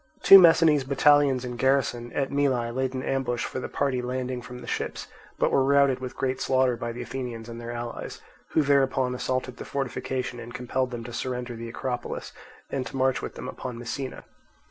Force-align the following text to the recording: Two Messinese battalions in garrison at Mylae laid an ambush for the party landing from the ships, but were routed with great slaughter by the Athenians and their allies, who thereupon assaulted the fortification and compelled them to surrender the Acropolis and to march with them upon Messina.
Two 0.23 0.39
Messinese 0.39 0.83
battalions 0.83 1.45
in 1.45 1.57
garrison 1.57 2.11
at 2.13 2.31
Mylae 2.31 2.71
laid 2.73 2.95
an 2.95 3.03
ambush 3.03 3.45
for 3.45 3.59
the 3.59 3.69
party 3.69 4.01
landing 4.01 4.41
from 4.41 4.57
the 4.57 4.65
ships, 4.65 5.05
but 5.37 5.51
were 5.51 5.63
routed 5.63 5.99
with 5.99 6.17
great 6.17 6.41
slaughter 6.41 6.75
by 6.75 6.91
the 6.91 7.03
Athenians 7.03 7.47
and 7.47 7.61
their 7.61 7.69
allies, 7.71 8.19
who 8.53 8.63
thereupon 8.63 9.13
assaulted 9.13 9.57
the 9.57 9.63
fortification 9.63 10.39
and 10.39 10.55
compelled 10.55 10.89
them 10.89 11.03
to 11.03 11.13
surrender 11.13 11.55
the 11.55 11.69
Acropolis 11.69 12.33
and 12.71 12.87
to 12.87 12.97
march 12.97 13.21
with 13.21 13.35
them 13.35 13.47
upon 13.47 13.77
Messina. 13.77 14.23